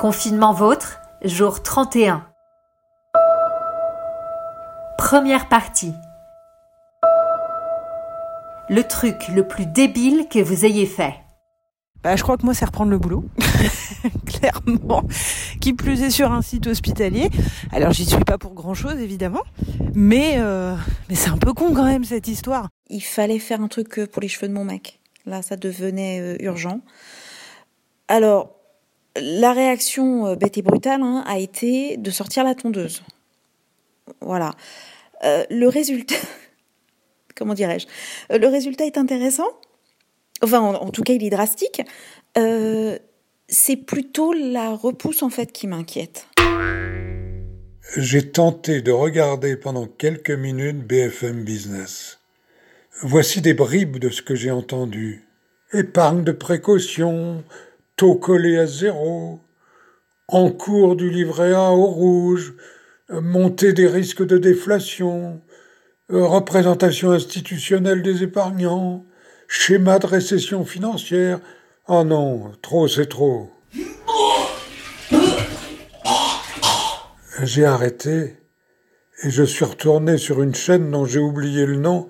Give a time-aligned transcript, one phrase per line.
[0.00, 2.24] Confinement vôtre, jour 31.
[4.96, 5.92] Première partie.
[8.68, 11.14] Le truc le plus débile que vous ayez fait.
[12.04, 13.24] Bah, je crois que moi, c'est reprendre le boulot.
[14.26, 15.02] Clairement.
[15.60, 17.28] Qui plus est sur un site hospitalier.
[17.72, 19.42] Alors, j'y suis pas pour grand chose, évidemment.
[19.94, 20.76] Mais, euh,
[21.08, 22.68] mais c'est un peu con quand même, cette histoire.
[22.88, 25.00] Il fallait faire un truc euh, pour les cheveux de mon mec.
[25.26, 26.82] Là, ça devenait euh, urgent.
[28.06, 28.57] Alors,
[29.20, 33.02] la réaction bête et brutale hein, a été de sortir la tondeuse.
[34.20, 34.52] Voilà.
[35.22, 36.14] le résultat,
[37.36, 37.86] comment dirais-je
[38.36, 39.48] Le résultat est intéressant
[40.42, 41.82] enfin en, tout cas il est drastique,
[42.36, 42.98] euh,
[43.48, 46.26] c'est plutôt la repousse en fait qui m'inquiète.
[47.96, 52.18] J'ai tenté de regarder pendant quelques minutes BFM Business.
[53.02, 55.24] Voici des bribes de ce que j'ai entendu.
[55.72, 57.44] Épargne de précaution,
[57.98, 59.40] taux collé à zéro,
[60.28, 62.54] encours du livret A au rouge,
[63.10, 65.42] montée des risques de déflation,
[66.08, 69.04] représentation institutionnelle des épargnants,
[69.48, 71.40] Schéma de récession financière.
[71.88, 73.50] Oh non, trop c'est trop.
[77.42, 78.36] J'ai arrêté
[79.24, 82.08] et je suis retourné sur une chaîne dont j'ai oublié le nom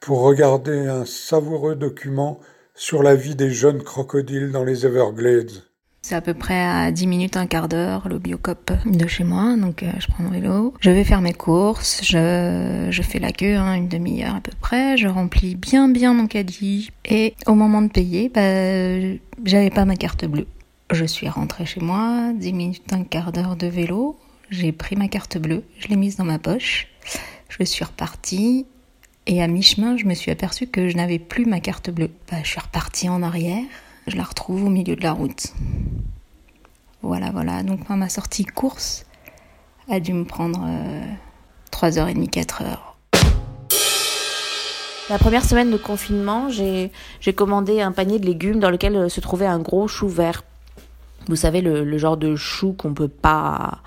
[0.00, 2.40] pour regarder un savoureux document
[2.76, 5.50] sur la vie des jeunes crocodiles dans les Everglades.
[6.02, 9.56] C'est à peu près à 10 minutes, un quart d'heure, le biocop de chez moi.
[9.56, 13.32] Donc euh, je prends mon vélo, je vais faire mes courses, je, je fais la
[13.32, 16.90] queue, hein, une demi-heure à peu près, je remplis bien bien mon caddie.
[17.04, 20.46] Et au moment de payer, bah, j'avais pas ma carte bleue.
[20.92, 24.16] Je suis rentrée chez moi, 10 minutes, un quart d'heure de vélo.
[24.50, 26.86] J'ai pris ma carte bleue, je l'ai mise dans ma poche.
[27.48, 28.66] Je suis repartie
[29.26, 32.10] et à mi-chemin, je me suis aperçue que je n'avais plus ma carte bleue.
[32.30, 33.64] Bah, je suis repartie en arrière
[34.06, 35.48] je la retrouve au milieu de la route.
[37.02, 37.62] Voilà, voilà.
[37.62, 39.04] Donc ma sortie course
[39.88, 40.66] a dû me prendre
[41.72, 42.78] 3h30, euh, 4h.
[45.08, 46.90] La première semaine de confinement, j'ai
[47.34, 50.42] commandé un panier de légumes dans lequel euh, se trouvait un gros chou vert.
[51.28, 53.78] Vous savez, le, le genre de chou qu'on peut pas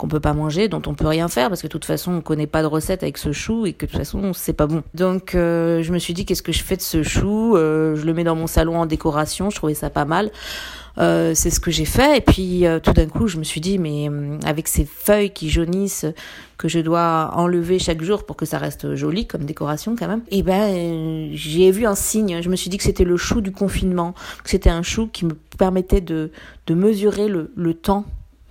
[0.00, 2.20] qu'on peut pas manger, dont on peut rien faire parce que de toute façon on
[2.22, 4.82] connaît pas de recette avec ce chou et que de toute façon c'est pas bon.
[4.94, 8.06] Donc euh, je me suis dit qu'est-ce que je fais de ce chou euh, Je
[8.06, 10.30] le mets dans mon salon en décoration, je trouvais ça pas mal.
[10.98, 13.78] Euh, c'est ce que j'ai fait et puis tout d'un coup je me suis dit
[13.78, 14.10] mais
[14.44, 16.06] avec ces feuilles qui jaunissent
[16.58, 20.22] que je dois enlever chaque jour pour que ça reste joli comme décoration quand même
[20.30, 23.40] et eh ben j'ai vu un signe je me suis dit que c'était le chou
[23.40, 26.32] du confinement que c'était un chou qui me permettait de
[26.66, 28.04] de mesurer le, le temps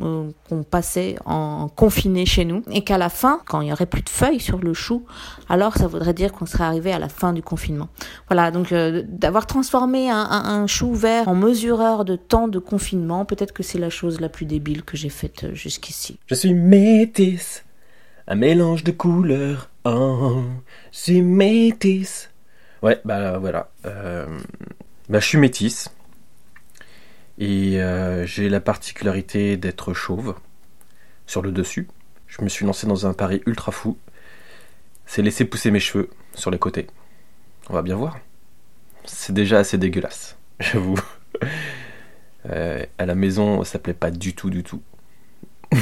[0.00, 3.84] euh, qu'on passait en confiné chez nous et qu'à la fin, quand il y aurait
[3.84, 5.04] plus de feuilles sur le chou,
[5.50, 7.88] alors ça voudrait dire qu'on serait arrivé à la fin du confinement.
[8.28, 13.26] Voilà, donc euh, d'avoir transformé un, un, chou vert en mesureur de temps de confinement,
[13.26, 16.18] peut-être que c'est la chose la plus débile que j'ai faite euh, jusqu'ici.
[16.26, 17.64] Je suis métisse,
[18.26, 19.68] un mélange de couleurs.
[19.84, 20.42] Oh,
[20.90, 22.30] je suis métisse.
[22.82, 23.68] Ouais, bah voilà.
[23.84, 25.90] bah je suis métisse.
[27.42, 30.36] Et euh, j'ai la particularité d'être chauve
[31.26, 31.88] sur le dessus.
[32.28, 33.98] Je me suis lancé dans un pari ultra fou.
[35.06, 36.86] C'est laisser pousser mes cheveux sur les côtés.
[37.68, 38.20] On va bien voir.
[39.06, 41.00] C'est déjà assez dégueulasse, j'avoue.
[42.48, 44.80] Euh, à la maison, ça plaît pas du tout, du tout.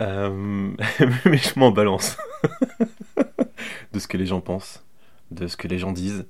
[0.00, 0.30] Euh,
[1.24, 2.16] mais je m'en balance
[3.92, 4.84] de ce que les gens pensent,
[5.32, 6.24] de ce que les gens disent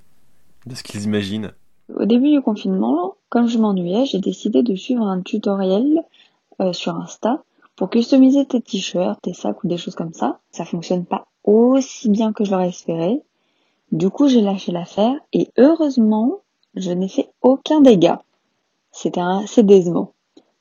[0.69, 1.53] de ce qu'ils imaginent.
[1.95, 6.05] Au début du confinement, comme je m'ennuyais, j'ai décidé de suivre un tutoriel
[6.61, 7.43] euh, sur Insta
[7.77, 10.39] pour customiser tes t-shirts, tes sacs ou des choses comme ça.
[10.51, 13.23] Ça fonctionne pas aussi bien que je l'aurais espéré.
[13.91, 16.41] Du coup, j'ai lâché l'affaire et heureusement,
[16.75, 18.23] je n'ai fait aucun dégât.
[18.93, 20.12] C'était assez décevant.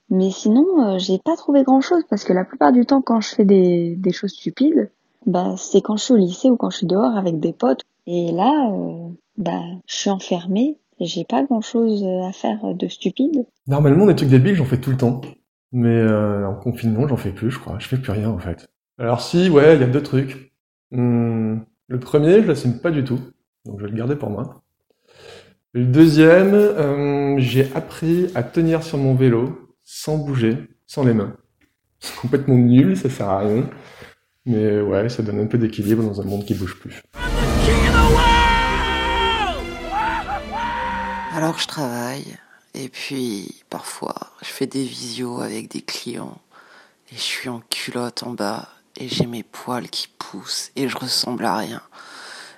[0.09, 3.19] Mais sinon, euh, j'ai pas trouvé grand chose parce que la plupart du temps, quand
[3.19, 4.89] je fais des, des choses stupides,
[5.25, 7.81] bah, c'est quand je suis au lycée ou quand je suis dehors avec des potes.
[8.07, 13.45] Et là, euh, bah, je suis enfermée, j'ai pas grand chose à faire de stupide.
[13.67, 15.21] Normalement, des trucs débiles, j'en fais tout le temps.
[15.73, 17.77] Mais euh, en confinement, j'en fais plus, je crois.
[17.79, 18.69] Je fais plus rien, en fait.
[18.97, 20.53] Alors si, ouais, il y a deux trucs.
[20.91, 21.57] Hmm,
[21.87, 23.19] le premier, je l'assume pas du tout.
[23.65, 24.63] Donc je vais le garder pour moi.
[25.73, 30.57] Le deuxième, euh, j'ai appris à tenir sur mon vélo sans bouger,
[30.87, 31.35] sans les mains.
[31.99, 33.69] C'est complètement nul, ça sert à rien.
[34.45, 37.03] Mais ouais, ça donne un peu d'équilibre dans un monde qui bouge plus.
[41.37, 42.35] Alors je travaille
[42.73, 46.39] et puis parfois je fais des visios avec des clients
[47.11, 50.97] et je suis en culotte en bas et j'ai mes poils qui poussent et je
[50.97, 51.83] ressemble à rien.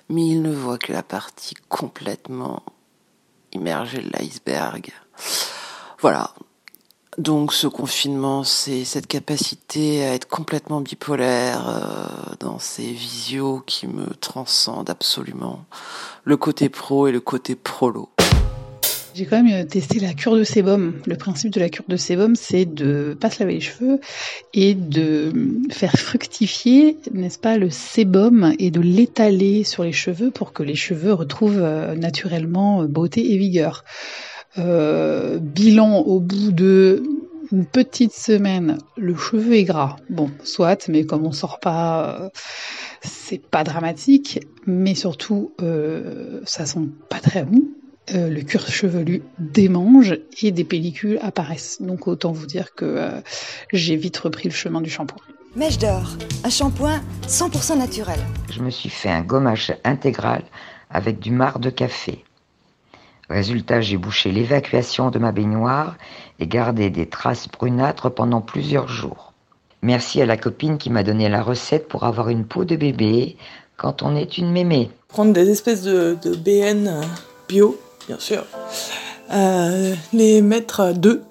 [0.08, 2.62] Mais ils ne voient que la partie complètement
[3.52, 4.90] immerger l'iceberg.
[5.98, 6.32] Voilà.
[7.18, 13.88] Donc ce confinement, c'est cette capacité à être complètement bipolaire euh, dans ces visios qui
[13.88, 15.66] me transcendent absolument.
[16.24, 18.08] Le côté pro et le côté prolo.
[19.14, 20.94] J'ai quand même testé la cure de sébum.
[21.06, 24.00] Le principe de la cure de sébum, c'est de pas se laver les cheveux
[24.54, 25.32] et de
[25.70, 30.76] faire fructifier, n'est-ce pas, le sébum et de l'étaler sur les cheveux pour que les
[30.76, 33.84] cheveux retrouvent euh, naturellement beauté et vigueur.
[34.58, 37.02] Euh, bilan au bout de
[37.72, 39.96] petite semaine, le cheveu est gras.
[40.08, 42.28] Bon, soit, mais comme on sort pas, euh,
[43.02, 44.40] c'est pas dramatique.
[44.66, 47.62] Mais surtout, euh, ça sent pas très bon.
[48.14, 51.80] Euh, le cuir chevelu démange et des pellicules apparaissent.
[51.80, 53.20] Donc autant vous dire que euh,
[53.72, 55.22] j'ai vite repris le chemin du shampoing.
[55.54, 58.18] Mèche d'or, un shampoing 100% naturel.
[58.50, 60.42] Je me suis fait un gommage intégral
[60.90, 62.24] avec du marc de café.
[63.28, 65.96] Résultat, j'ai bouché l'évacuation de ma baignoire
[66.40, 69.32] et gardé des traces brunâtres pendant plusieurs jours.
[69.82, 73.36] Merci à la copine qui m'a donné la recette pour avoir une peau de bébé
[73.76, 74.90] quand on est une mémé.
[75.08, 77.00] Prendre des espèces de, de BN
[77.48, 78.44] bio bien sûr.
[79.32, 81.22] Euh, les mettre deux,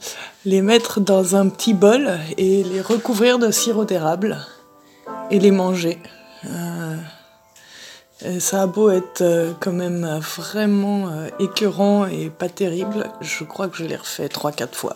[0.46, 4.38] les mettre dans un petit bol et les recouvrir de sirop d'érable
[5.32, 6.00] et les manger.
[6.46, 6.96] Euh,
[8.40, 13.78] ça a beau être euh, quand même vraiment écœurant et pas terrible, je crois que
[13.78, 14.96] je l'ai refait 3-4 fois.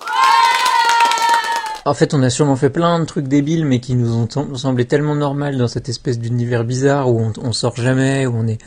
[1.86, 4.86] En fait, on a sûrement fait plein de trucs débiles, mais qui nous ont semblé
[4.86, 8.60] tellement normal dans cette espèce d'univers bizarre où on, on, sort jamais, où on est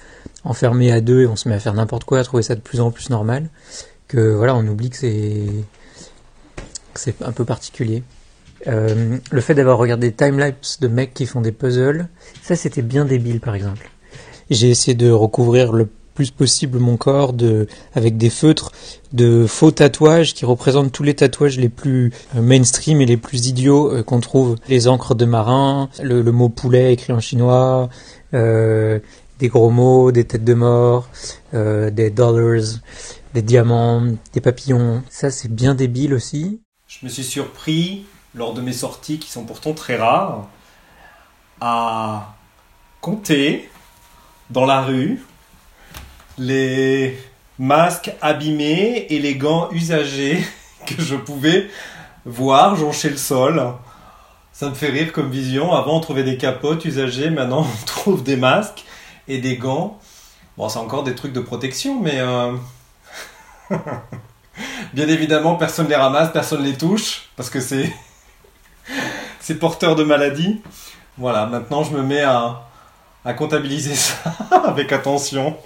[0.46, 2.60] enfermé à deux et on se met à faire n'importe quoi, à trouver ça de
[2.60, 3.50] plus en plus normal,
[4.08, 5.46] que voilà, on oublie que c'est
[6.94, 8.02] c'est un peu particulier.
[8.66, 12.08] Euh, le fait d'avoir regardé des timelapses de mecs qui font des puzzles,
[12.42, 13.90] ça c'était bien débile par exemple.
[14.48, 18.72] J'ai essayé de recouvrir le plus possible mon corps de, avec des feutres
[19.12, 23.46] de faux tatouages qui représentent tous les tatouages les plus euh, mainstream et les plus
[23.46, 24.56] idiots euh, qu'on trouve.
[24.68, 27.90] Les encres de marin, le, le, mot poulet écrit en chinois,
[28.34, 28.98] euh,
[29.38, 31.08] des gros mots, des têtes de mort,
[31.54, 32.64] euh, des dollars,
[33.34, 34.02] des diamants,
[34.32, 35.02] des papillons.
[35.10, 36.60] Ça c'est bien débile aussi.
[36.86, 40.48] Je me suis surpris lors de mes sorties qui sont pourtant très rares
[41.60, 42.34] à
[43.00, 43.68] compter
[44.50, 45.22] dans la rue
[46.38, 47.18] les
[47.58, 50.44] masques abîmés et les gants usagés
[50.86, 51.68] que je pouvais
[52.24, 53.62] voir joncher le sol.
[54.52, 55.72] Ça me fait rire comme vision.
[55.72, 57.30] Avant, on trouvait des capotes usagées.
[57.30, 58.84] Maintenant, on trouve des masques
[59.28, 59.98] et des gants.
[60.56, 62.18] Bon, c'est encore des trucs de protection, mais...
[62.18, 62.52] Euh...
[64.94, 67.92] Bien évidemment, personne les ramasse, personne les touche, parce que c'est...
[69.40, 70.62] c'est porteur de maladie.
[71.18, 72.68] Voilà, maintenant, je me mets à,
[73.24, 74.16] à comptabiliser ça
[74.64, 75.56] avec attention.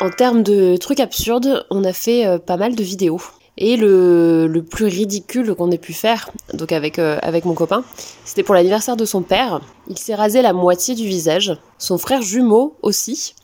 [0.00, 3.20] En termes de trucs absurdes, on a fait euh, pas mal de vidéos.
[3.62, 7.84] Et le, le plus ridicule qu'on ait pu faire, donc avec, euh, avec mon copain,
[8.24, 9.60] c'était pour l'anniversaire de son père.
[9.88, 13.34] Il s'est rasé la moitié du visage, son frère jumeau aussi.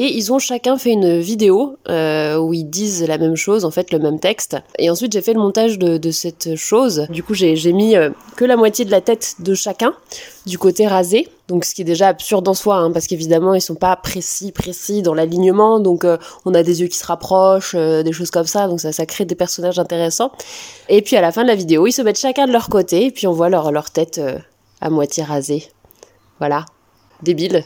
[0.00, 3.72] Et ils ont chacun fait une vidéo euh, où ils disent la même chose, en
[3.72, 4.56] fait le même texte.
[4.78, 7.08] Et ensuite j'ai fait le montage de, cette chose.
[7.10, 9.92] Du coup j'ai mis euh, que la moitié de la tête de chacun
[10.46, 11.26] du côté rasé.
[11.48, 14.52] Donc ce qui est déjà absurde en soi, hein, parce qu'évidemment ils sont pas précis,
[14.52, 15.80] précis dans l'alignement.
[15.80, 18.68] Donc euh, on a des yeux qui se rapprochent, des choses comme ça.
[18.68, 20.30] Donc ça, ça crée des personnages intéressants.
[20.88, 23.06] Et puis à la fin de la vidéo, ils se mettent chacun de leur côté,
[23.06, 24.20] et puis on voit leur, leur tête
[24.80, 25.64] à moitié rasée.
[26.38, 26.66] Voilà.
[27.24, 27.64] Débile.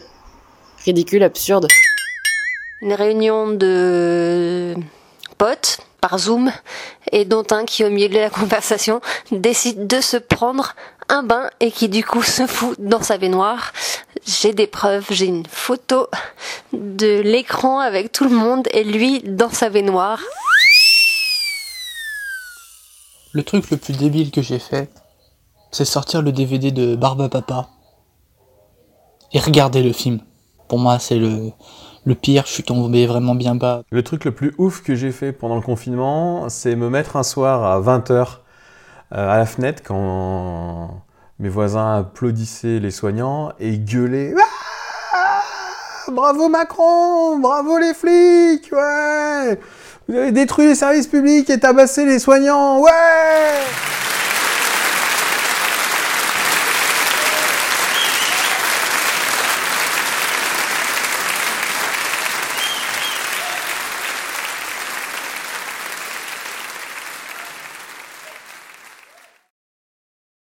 [0.86, 1.68] Ridicule, absurde
[2.82, 4.74] une réunion de
[5.38, 6.50] potes par Zoom
[7.12, 10.74] et dont un qui au milieu de la conversation décide de se prendre
[11.08, 13.72] un bain et qui du coup se fout dans sa baignoire.
[14.26, 16.08] J'ai des preuves, j'ai une photo
[16.72, 20.20] de l'écran avec tout le monde et lui dans sa baignoire.
[23.32, 24.90] Le truc le plus débile que j'ai fait,
[25.70, 27.68] c'est sortir le DVD de Barbe Papa
[29.32, 30.20] et regarder le film.
[30.68, 31.52] Pour moi, c'est le,
[32.04, 33.82] le pire, je suis tombé vraiment bien bas.
[33.90, 37.22] Le truc le plus ouf que j'ai fait pendant le confinement, c'est me mettre un
[37.22, 38.38] soir à 20h
[39.10, 41.02] à la fenêtre quand
[41.38, 45.42] mes voisins applaudissaient les soignants et gueulaient ah
[46.10, 49.60] Bravo Macron Bravo les flics Ouais
[50.08, 52.90] Vous avez détruit les services publics et tabassé les soignants Ouais